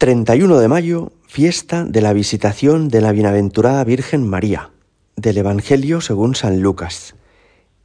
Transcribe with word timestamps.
31 0.00 0.58
de 0.58 0.66
mayo, 0.66 1.12
fiesta 1.26 1.84
de 1.84 2.00
la 2.00 2.14
visitación 2.14 2.88
de 2.88 3.02
la 3.02 3.12
bienaventurada 3.12 3.84
Virgen 3.84 4.26
María, 4.26 4.70
del 5.16 5.36
Evangelio 5.36 6.00
según 6.00 6.34
San 6.34 6.62
Lucas. 6.62 7.16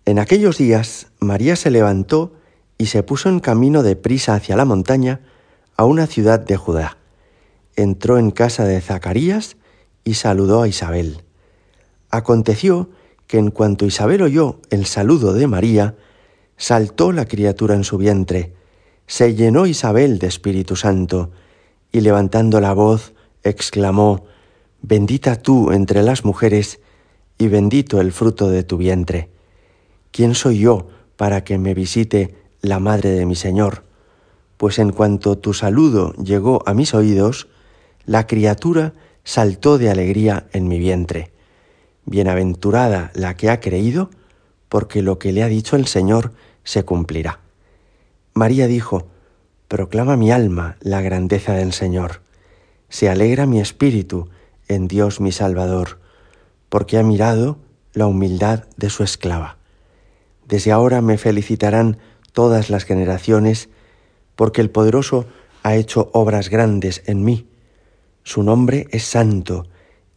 En 0.05 0.19
aquellos 0.19 0.57
días, 0.57 1.07
María 1.19 1.57
se 1.57 1.71
levantó 1.71 2.31
y 2.77 2.85
se 2.85 3.03
puso 3.03 3.27
en 3.27 3.41
camino 3.41 3.83
de 3.83 3.97
prisa 3.97 4.33
hacia 4.33 4.55
la 4.55 4.63
montaña 4.63 5.19
a 5.75 5.83
una 5.83 6.07
ciudad 6.07 6.39
de 6.39 6.55
Judá. 6.55 6.95
Entró 7.75 8.17
en 8.17 8.31
casa 8.31 8.63
de 8.63 8.79
Zacarías 8.79 9.57
y 10.05 10.13
saludó 10.13 10.61
a 10.61 10.69
Isabel. 10.69 11.21
Aconteció 12.11 12.91
que 13.27 13.39
en 13.39 13.51
cuanto 13.51 13.85
Isabel 13.85 14.21
oyó 14.21 14.61
el 14.69 14.85
saludo 14.85 15.33
de 15.33 15.47
María, 15.47 15.95
saltó 16.55 17.11
la 17.11 17.25
criatura 17.25 17.75
en 17.75 17.83
su 17.83 17.97
vientre, 17.97 18.53
se 19.05 19.35
llenó 19.35 19.65
Isabel 19.65 20.17
de 20.17 20.27
Espíritu 20.27 20.77
Santo, 20.77 21.31
y 21.95 22.01
levantando 22.01 22.59
la 22.59 22.73
voz, 22.73 23.13
exclamó, 23.41 24.25
Bendita 24.81 25.37
tú 25.37 25.71
entre 25.71 26.03
las 26.03 26.25
mujeres, 26.25 26.81
y 27.37 27.47
bendito 27.47 28.01
el 28.01 28.11
fruto 28.11 28.49
de 28.49 28.63
tu 28.63 28.75
vientre. 28.75 29.29
¿Quién 30.11 30.35
soy 30.35 30.59
yo 30.59 30.89
para 31.15 31.45
que 31.45 31.57
me 31.57 31.73
visite 31.73 32.35
la 32.59 32.79
madre 32.79 33.11
de 33.11 33.25
mi 33.25 33.37
Señor? 33.37 33.85
Pues 34.57 34.77
en 34.77 34.91
cuanto 34.91 35.37
tu 35.37 35.53
saludo 35.53 36.11
llegó 36.15 36.63
a 36.65 36.73
mis 36.73 36.93
oídos, 36.93 37.47
la 38.05 38.27
criatura 38.27 38.93
saltó 39.23 39.77
de 39.77 39.89
alegría 39.89 40.47
en 40.51 40.67
mi 40.67 40.79
vientre. 40.79 41.31
Bienaventurada 42.03 43.11
la 43.13 43.37
que 43.37 43.49
ha 43.49 43.61
creído, 43.61 44.09
porque 44.67 45.01
lo 45.01 45.17
que 45.17 45.31
le 45.31 45.43
ha 45.43 45.47
dicho 45.47 45.77
el 45.77 45.87
Señor 45.87 46.33
se 46.65 46.83
cumplirá. 46.83 47.39
María 48.33 48.67
dijo, 48.67 49.07
Proclama 49.67 50.15
mi 50.15 50.31
alma 50.31 50.77
la 50.79 51.01
grandeza 51.01 51.53
del 51.53 51.73
Señor. 51.73 52.21
Se 52.87 53.09
alegra 53.09 53.47
mi 53.47 53.59
espíritu 53.59 54.29
en 54.67 54.87
Dios 54.87 55.19
mi 55.19 55.31
Salvador, 55.31 55.99
porque 56.69 56.99
ha 56.99 57.03
mirado 57.03 57.57
la 57.93 58.05
humildad 58.05 58.65
de 58.77 58.91
su 58.91 59.03
esclava. 59.03 59.57
Desde 60.47 60.71
ahora 60.71 61.01
me 61.01 61.17
felicitarán 61.17 61.97
todas 62.31 62.69
las 62.69 62.83
generaciones, 62.83 63.69
porque 64.35 64.61
el 64.61 64.69
poderoso 64.69 65.25
ha 65.63 65.75
hecho 65.75 66.11
obras 66.13 66.49
grandes 66.49 67.01
en 67.07 67.23
mí. 67.23 67.47
Su 68.21 68.43
nombre 68.43 68.85
es 68.91 69.03
santo, 69.05 69.65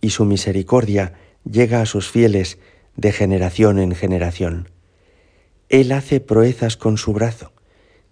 y 0.03 0.11
su 0.11 0.27
misericordia 0.27 1.15
llega 1.51 1.81
a 1.81 1.87
sus 1.87 2.11
fieles 2.11 2.59
de 2.97 3.13
generación 3.13 3.79
en 3.79 3.95
generación. 3.95 4.69
Él 5.71 5.93
hace 5.93 6.21
proezas 6.21 6.77
con 6.77 6.99
su 6.99 7.15
brazo 7.15 7.53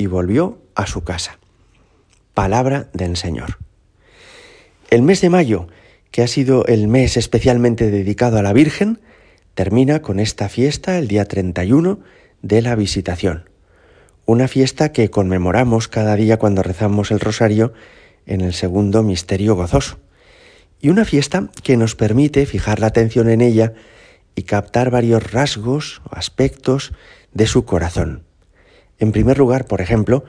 y 0.00 0.06
volvió 0.06 0.58
a 0.74 0.86
su 0.86 1.04
casa. 1.04 1.38
Palabra 2.32 2.88
del 2.94 3.18
Señor. 3.18 3.58
El 4.88 5.02
mes 5.02 5.20
de 5.20 5.28
mayo, 5.28 5.68
que 6.10 6.22
ha 6.22 6.26
sido 6.26 6.64
el 6.64 6.88
mes 6.88 7.18
especialmente 7.18 7.90
dedicado 7.90 8.38
a 8.38 8.42
la 8.42 8.54
Virgen, 8.54 9.02
termina 9.52 10.00
con 10.00 10.18
esta 10.18 10.48
fiesta 10.48 10.98
el 10.98 11.06
día 11.06 11.26
31 11.26 12.00
de 12.40 12.62
la 12.62 12.76
Visitación, 12.76 13.50
una 14.24 14.48
fiesta 14.48 14.90
que 14.90 15.10
conmemoramos 15.10 15.86
cada 15.86 16.16
día 16.16 16.38
cuando 16.38 16.62
rezamos 16.62 17.10
el 17.10 17.20
rosario 17.20 17.74
en 18.24 18.40
el 18.40 18.54
segundo 18.54 19.02
misterio 19.02 19.54
gozoso, 19.54 19.98
y 20.80 20.88
una 20.88 21.04
fiesta 21.04 21.50
que 21.62 21.76
nos 21.76 21.94
permite 21.94 22.46
fijar 22.46 22.80
la 22.80 22.86
atención 22.86 23.28
en 23.28 23.42
ella 23.42 23.74
y 24.34 24.44
captar 24.44 24.90
varios 24.90 25.30
rasgos 25.30 26.00
o 26.10 26.16
aspectos 26.16 26.94
de 27.34 27.46
su 27.46 27.66
corazón. 27.66 28.29
En 29.00 29.12
primer 29.12 29.38
lugar, 29.38 29.66
por 29.66 29.80
ejemplo, 29.80 30.24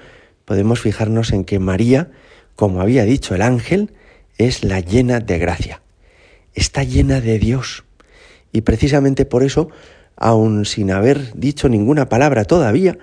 podemos 0.45 0.79
fijarnos 0.79 1.33
en 1.33 1.43
que 1.43 1.59
María, 1.59 2.09
como 2.55 2.81
había 2.81 3.03
dicho 3.03 3.35
el 3.35 3.41
ángel, 3.41 3.93
es 4.37 4.63
la 4.63 4.79
llena 4.79 5.19
de 5.19 5.37
gracia. 5.37 5.81
Está 6.55 6.83
llena 6.83 7.21
de 7.21 7.37
Dios. 7.37 7.83
Y 8.51 8.61
precisamente 8.61 9.25
por 9.25 9.43
eso, 9.43 9.69
aun 10.15 10.65
sin 10.65 10.91
haber 10.91 11.33
dicho 11.33 11.69
ninguna 11.69 12.09
palabra 12.09 12.45
todavía, 12.45 12.97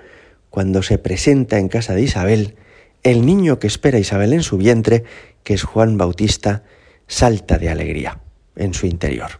cuando 0.49 0.81
se 0.81 0.97
presenta 0.97 1.59
en 1.59 1.69
casa 1.69 1.93
de 1.93 2.01
Isabel, 2.01 2.55
el 3.03 3.25
niño 3.25 3.59
que 3.59 3.67
espera 3.67 3.99
Isabel 3.99 4.33
en 4.33 4.43
su 4.43 4.57
vientre, 4.57 5.03
que 5.43 5.53
es 5.53 5.63
Juan 5.63 5.97
Bautista, 5.97 6.63
salta 7.07 7.57
de 7.57 7.69
alegría 7.69 8.19
en 8.55 8.73
su 8.73 8.87
interior. 8.87 9.39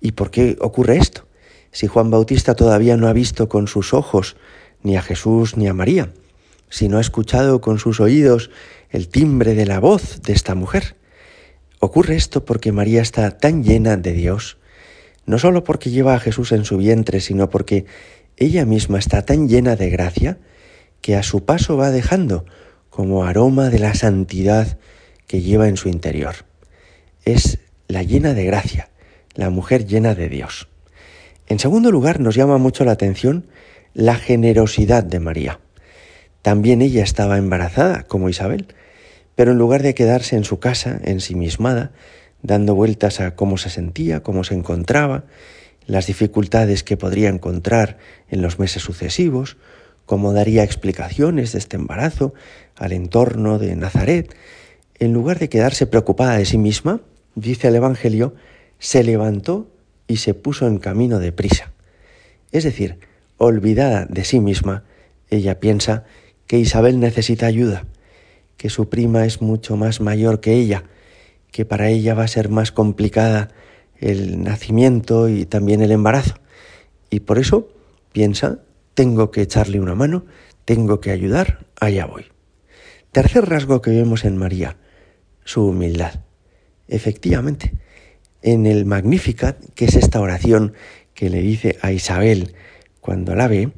¿Y 0.00 0.12
por 0.12 0.30
qué 0.30 0.56
ocurre 0.60 0.98
esto? 0.98 1.26
Si 1.72 1.86
Juan 1.86 2.10
Bautista 2.10 2.54
todavía 2.54 2.96
no 2.96 3.08
ha 3.08 3.12
visto 3.12 3.48
con 3.48 3.66
sus 3.66 3.94
ojos 3.94 4.36
ni 4.82 4.96
a 4.96 5.02
Jesús 5.02 5.56
ni 5.56 5.68
a 5.68 5.74
María, 5.74 6.10
sino 6.70 6.98
ha 6.98 7.00
escuchado 7.00 7.60
con 7.60 7.78
sus 7.78 8.00
oídos 8.00 8.50
el 8.90 9.08
timbre 9.08 9.54
de 9.54 9.66
la 9.66 9.80
voz 9.80 10.22
de 10.22 10.32
esta 10.32 10.54
mujer. 10.54 10.96
Ocurre 11.80 12.16
esto 12.16 12.44
porque 12.44 12.72
María 12.72 13.02
está 13.02 13.38
tan 13.38 13.62
llena 13.62 13.96
de 13.96 14.12
Dios, 14.12 14.58
no 15.26 15.38
solo 15.38 15.64
porque 15.64 15.90
lleva 15.90 16.14
a 16.14 16.20
Jesús 16.20 16.52
en 16.52 16.64
su 16.64 16.78
vientre, 16.78 17.20
sino 17.20 17.50
porque 17.50 17.86
ella 18.36 18.64
misma 18.64 18.98
está 18.98 19.22
tan 19.22 19.48
llena 19.48 19.76
de 19.76 19.90
gracia 19.90 20.38
que 21.00 21.16
a 21.16 21.22
su 21.22 21.44
paso 21.44 21.76
va 21.76 21.90
dejando 21.90 22.44
como 22.90 23.24
aroma 23.24 23.68
de 23.68 23.78
la 23.78 23.94
santidad 23.94 24.78
que 25.26 25.42
lleva 25.42 25.68
en 25.68 25.76
su 25.76 25.88
interior. 25.88 26.34
Es 27.24 27.58
la 27.86 28.02
llena 28.02 28.34
de 28.34 28.44
gracia, 28.44 28.88
la 29.34 29.50
mujer 29.50 29.86
llena 29.86 30.14
de 30.14 30.28
Dios. 30.28 30.68
En 31.46 31.58
segundo 31.58 31.90
lugar, 31.90 32.20
nos 32.20 32.34
llama 32.34 32.58
mucho 32.58 32.84
la 32.84 32.92
atención 32.92 33.46
la 33.98 34.14
generosidad 34.14 35.02
de 35.02 35.18
María. 35.18 35.58
También 36.42 36.82
ella 36.82 37.02
estaba 37.02 37.36
embarazada, 37.36 38.04
como 38.04 38.28
Isabel, 38.28 38.68
pero 39.34 39.50
en 39.50 39.58
lugar 39.58 39.82
de 39.82 39.96
quedarse 39.96 40.36
en 40.36 40.44
su 40.44 40.60
casa, 40.60 41.00
ensimismada, 41.02 41.90
dando 42.40 42.76
vueltas 42.76 43.18
a 43.18 43.34
cómo 43.34 43.58
se 43.58 43.70
sentía, 43.70 44.22
cómo 44.22 44.44
se 44.44 44.54
encontraba, 44.54 45.24
las 45.84 46.06
dificultades 46.06 46.84
que 46.84 46.96
podría 46.96 47.28
encontrar 47.28 47.98
en 48.28 48.40
los 48.40 48.60
meses 48.60 48.84
sucesivos, 48.84 49.56
cómo 50.06 50.32
daría 50.32 50.62
explicaciones 50.62 51.50
de 51.50 51.58
este 51.58 51.74
embarazo 51.74 52.34
al 52.76 52.92
entorno 52.92 53.58
de 53.58 53.74
Nazaret, 53.74 54.32
en 55.00 55.12
lugar 55.12 55.40
de 55.40 55.48
quedarse 55.48 55.88
preocupada 55.88 56.36
de 56.36 56.44
sí 56.44 56.56
misma, 56.56 57.00
dice 57.34 57.66
el 57.66 57.74
Evangelio, 57.74 58.36
se 58.78 59.02
levantó 59.02 59.68
y 60.06 60.18
se 60.18 60.34
puso 60.34 60.68
en 60.68 60.78
camino 60.78 61.18
de 61.18 61.32
prisa. 61.32 61.72
Es 62.52 62.62
decir, 62.62 63.07
olvidada 63.38 64.04
de 64.06 64.24
sí 64.24 64.40
misma, 64.40 64.84
ella 65.30 65.60
piensa 65.60 66.04
que 66.46 66.58
Isabel 66.58 67.00
necesita 67.00 67.46
ayuda, 67.46 67.86
que 68.56 68.70
su 68.70 68.88
prima 68.88 69.24
es 69.24 69.40
mucho 69.40 69.76
más 69.76 70.00
mayor 70.00 70.40
que 70.40 70.54
ella, 70.54 70.84
que 71.50 71.64
para 71.64 71.88
ella 71.88 72.14
va 72.14 72.24
a 72.24 72.28
ser 72.28 72.48
más 72.48 72.72
complicada 72.72 73.48
el 74.00 74.42
nacimiento 74.42 75.28
y 75.28 75.46
también 75.46 75.82
el 75.82 75.92
embarazo. 75.92 76.34
Y 77.10 77.20
por 77.20 77.38
eso 77.38 77.68
piensa, 78.12 78.58
tengo 78.94 79.30
que 79.30 79.42
echarle 79.42 79.80
una 79.80 79.94
mano, 79.94 80.26
tengo 80.64 81.00
que 81.00 81.10
ayudar, 81.10 81.66
allá 81.80 82.06
voy. 82.06 82.26
Tercer 83.12 83.48
rasgo 83.48 83.80
que 83.80 83.90
vemos 83.90 84.24
en 84.24 84.36
María, 84.36 84.76
su 85.44 85.66
humildad. 85.66 86.20
Efectivamente, 86.88 87.74
en 88.42 88.66
el 88.66 88.84
Magnificat, 88.84 89.58
que 89.74 89.86
es 89.86 89.94
esta 89.94 90.20
oración 90.20 90.74
que 91.14 91.30
le 91.30 91.40
dice 91.40 91.78
a 91.80 91.92
Isabel, 91.92 92.54
cuando 93.08 93.34
la 93.34 93.48
ve, 93.48 93.70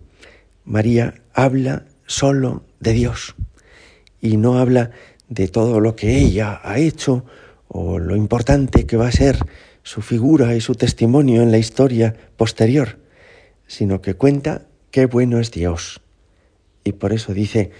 María 0.65 1.15
habla 1.33 1.85
solo 2.05 2.65
de 2.81 2.93
Dios 2.95 3.37
y 4.21 4.39
no 4.39 4.59
habla 4.59 4.91
de 5.29 5.47
todo 5.47 5.79
lo 5.79 5.95
que 5.95 6.19
ella 6.19 6.61
ha 6.65 6.81
hecho 6.81 7.25
o 7.69 8.01
lo 8.01 8.17
importante 8.17 8.87
que 8.87 8.97
va 8.97 9.07
a 9.07 9.13
ser 9.13 9.39
su 9.85 10.03
figura 10.03 10.57
y 10.57 10.61
su 10.61 10.75
testimonio 10.75 11.43
en 11.43 11.53
la 11.53 11.59
historia 11.59 12.17
posterior, 12.37 12.99
sino 13.69 14.03
que 14.03 14.15
cuenta 14.15 14.63
qué 14.91 15.07
bueno 15.07 15.39
es 15.39 15.53
Dios. 15.53 16.01
Y 16.83 16.91
por 16.91 17.13
eso 17.13 17.33
dice, 17.33 17.71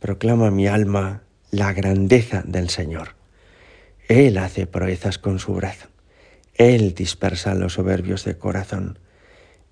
proclama 0.00 0.50
mi 0.50 0.66
alma 0.66 1.22
la 1.50 1.72
grandeza 1.72 2.44
del 2.46 2.68
Señor. 2.68 3.14
Él 4.08 4.36
hace 4.36 4.66
proezas 4.66 5.16
con 5.16 5.38
su 5.38 5.54
brazo. 5.54 5.88
Él 6.52 6.92
dispersa 6.92 7.54
los 7.54 7.72
soberbios 7.72 8.26
de 8.26 8.36
corazón. 8.36 8.98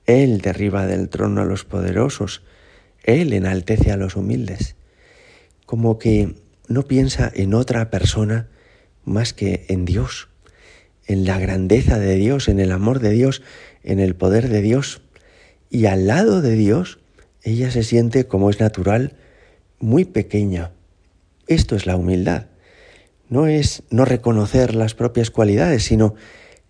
Él 0.07 0.41
derriba 0.41 0.87
del 0.87 1.09
trono 1.09 1.43
a 1.43 1.45
los 1.45 1.65
poderosos, 1.65 2.43
Él 3.03 3.33
enaltece 3.33 3.91
a 3.91 3.97
los 3.97 4.17
humildes. 4.17 4.77
Como 5.67 5.99
que 5.99 6.35
no 6.69 6.85
piensa 6.85 7.31
en 7.35 7.55
otra 7.55 7.91
persona, 7.91 8.49
más 9.05 9.33
que 9.33 9.65
en 9.69 9.85
Dios, 9.85 10.29
en 11.07 11.25
la 11.25 11.39
grandeza 11.39 11.99
de 11.99 12.17
Dios, 12.17 12.49
en 12.49 12.61
el 12.61 12.73
amor 12.73 13.01
de 13.01 13.11
Dios, 13.11 13.43
en 13.83 14.01
el 14.01 14.15
poder 14.15 14.49
de 14.49 14.63
Dios. 14.63 15.03
Y 15.71 15.87
al 15.87 16.07
lado 16.07 16.41
de 16.41 16.55
Dios, 16.55 16.99
ella 17.43 17.71
se 17.71 17.83
siente, 17.83 18.27
como 18.27 18.51
es 18.51 18.61
natural, 18.61 19.17
muy 19.79 20.05
pequeña. 20.05 20.73
Esto 21.47 21.77
es 21.77 21.87
la 21.87 21.97
humildad. 21.97 22.47
No 23.29 23.47
es 23.47 23.83
no 23.91 24.05
reconocer 24.05 24.75
las 24.75 24.95
propias 24.95 25.31
cualidades, 25.31 25.85
sino 25.85 26.15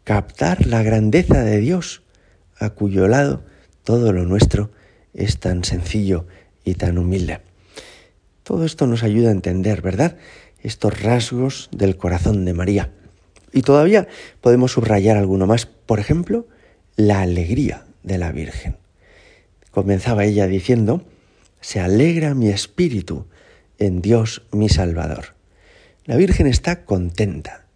captar 0.04 0.66
la 0.66 0.82
grandeza 0.82 1.42
de 1.42 1.58
Dios, 1.58 2.02
a 2.58 2.70
cuyo 2.70 3.08
lado 3.08 3.42
todo 3.84 4.12
lo 4.12 4.24
nuestro 4.24 4.70
es 5.14 5.38
tan 5.38 5.64
sencillo 5.64 6.26
y 6.64 6.74
tan 6.74 6.98
humilde. 6.98 7.40
Todo 8.42 8.64
esto 8.64 8.86
nos 8.86 9.02
ayuda 9.02 9.30
a 9.30 9.32
entender, 9.32 9.82
¿verdad? 9.82 10.16
Estos 10.62 11.02
rasgos 11.02 11.68
del 11.72 11.96
corazón 11.96 12.44
de 12.44 12.54
María. 12.54 12.92
Y 13.52 13.62
todavía 13.62 14.08
podemos 14.40 14.72
subrayar 14.72 15.16
alguno 15.16 15.46
más. 15.46 15.66
Por 15.66 15.98
ejemplo, 15.98 16.46
la 16.96 17.22
alegría 17.22 17.86
de 18.02 18.18
la 18.18 18.32
Virgen. 18.32 18.76
Comenzaba 19.70 20.24
ella 20.24 20.46
diciendo, 20.46 21.04
se 21.60 21.80
alegra 21.80 22.34
mi 22.34 22.48
espíritu 22.48 23.26
en 23.78 24.00
Dios 24.00 24.42
mi 24.52 24.68
Salvador. 24.68 25.34
La 26.04 26.16
Virgen 26.16 26.46
está 26.46 26.84
contenta. 26.84 27.66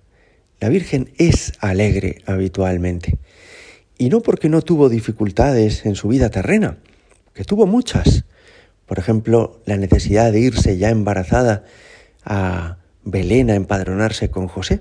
La 0.60 0.68
Virgen 0.68 1.12
es 1.18 1.52
alegre 1.60 2.22
habitualmente. 2.26 3.18
Y 4.00 4.08
no 4.08 4.22
porque 4.22 4.48
no 4.48 4.62
tuvo 4.62 4.88
dificultades 4.88 5.84
en 5.84 5.94
su 5.94 6.08
vida 6.08 6.30
terrena, 6.30 6.78
que 7.34 7.44
tuvo 7.44 7.66
muchas. 7.66 8.24
Por 8.86 8.98
ejemplo, 8.98 9.60
la 9.66 9.76
necesidad 9.76 10.32
de 10.32 10.40
irse 10.40 10.78
ya 10.78 10.88
embarazada 10.88 11.64
a 12.24 12.78
Belén 13.04 13.50
a 13.50 13.56
empadronarse 13.56 14.30
con 14.30 14.48
José, 14.48 14.80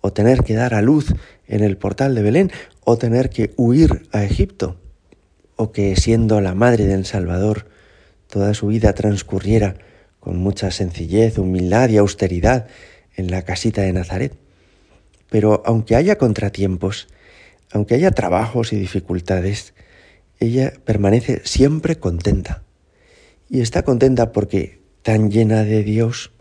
o 0.00 0.12
tener 0.12 0.42
que 0.42 0.54
dar 0.54 0.74
a 0.74 0.82
luz 0.82 1.14
en 1.46 1.62
el 1.62 1.76
portal 1.76 2.16
de 2.16 2.22
Belén, 2.22 2.50
o 2.82 2.98
tener 2.98 3.30
que 3.30 3.54
huir 3.56 4.08
a 4.10 4.24
Egipto, 4.24 4.80
o 5.54 5.70
que 5.70 5.94
siendo 5.94 6.40
la 6.40 6.56
madre 6.56 6.86
del 6.86 7.06
Salvador 7.06 7.68
toda 8.26 8.54
su 8.54 8.66
vida 8.66 8.94
transcurriera 8.94 9.76
con 10.18 10.38
mucha 10.38 10.72
sencillez, 10.72 11.38
humildad 11.38 11.88
y 11.90 11.98
austeridad 11.98 12.66
en 13.14 13.30
la 13.30 13.42
casita 13.42 13.82
de 13.82 13.92
Nazaret. 13.92 14.34
Pero 15.28 15.62
aunque 15.64 15.94
haya 15.94 16.18
contratiempos, 16.18 17.06
aunque 17.72 17.94
haya 17.94 18.10
trabajos 18.10 18.72
y 18.72 18.76
dificultades, 18.76 19.74
ella 20.38 20.72
permanece 20.84 21.40
siempre 21.44 21.98
contenta. 21.98 22.62
Y 23.48 23.60
está 23.60 23.82
contenta 23.82 24.32
porque 24.32 24.80
tan 25.02 25.30
llena 25.30 25.64
de 25.64 25.82
Dios 25.82 26.32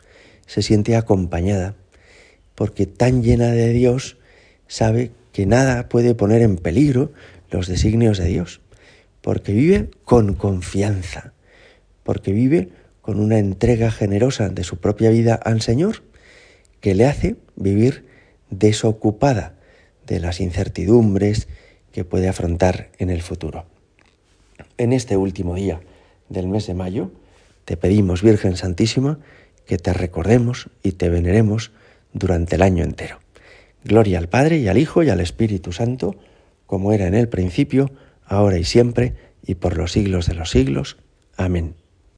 se 0.45 0.61
siente 0.61 0.95
acompañada, 0.95 1.75
porque 2.55 2.85
tan 2.85 3.23
llena 3.23 3.51
de 3.51 3.69
Dios 3.69 4.17
sabe 4.67 5.11
que 5.31 5.45
nada 5.45 5.89
puede 5.89 6.15
poner 6.15 6.41
en 6.41 6.57
peligro 6.57 7.11
los 7.51 7.67
designios 7.67 8.17
de 8.17 8.25
Dios, 8.25 8.61
porque 9.21 9.53
vive 9.53 9.89
con 10.05 10.33
confianza, 10.33 11.33
porque 12.03 12.31
vive 12.31 12.69
con 13.01 13.19
una 13.19 13.39
entrega 13.39 13.91
generosa 13.91 14.49
de 14.49 14.63
su 14.63 14.77
propia 14.77 15.09
vida 15.09 15.35
al 15.35 15.61
Señor, 15.61 16.03
que 16.79 16.95
le 16.95 17.05
hace 17.05 17.35
vivir 17.55 18.05
desocupada 18.49 19.58
de 20.09 20.19
las 20.19 20.41
incertidumbres 20.41 21.47
que 21.93 22.03
puede 22.03 22.27
afrontar 22.27 22.89
en 22.97 23.09
el 23.09 23.21
futuro. 23.21 23.65
En 24.77 24.91
este 24.91 25.15
último 25.15 25.55
día 25.55 25.79
del 26.29 26.47
mes 26.47 26.67
de 26.67 26.73
mayo, 26.73 27.11
te 27.65 27.77
pedimos, 27.77 28.23
Virgen 28.23 28.57
Santísima, 28.57 29.19
que 29.65 29.77
te 29.77 29.93
recordemos 29.93 30.69
y 30.83 30.93
te 30.93 31.09
veneremos 31.09 31.71
durante 32.11 32.55
el 32.55 32.63
año 32.63 32.83
entero. 32.83 33.19
Gloria 33.83 34.17
al 34.17 34.27
Padre 34.27 34.57
y 34.57 34.67
al 34.67 34.79
Hijo 34.79 35.03
y 35.03 35.09
al 35.09 35.19
Espíritu 35.19 35.71
Santo, 35.71 36.15
como 36.65 36.91
era 36.91 37.07
en 37.07 37.13
el 37.13 37.29
principio, 37.29 37.91
ahora 38.25 38.57
y 38.57 38.63
siempre, 38.63 39.13
y 39.45 39.55
por 39.55 39.77
los 39.77 39.91
siglos 39.91 40.25
de 40.25 40.33
los 40.33 40.49
siglos. 40.49 40.97
Amén. 41.37 41.75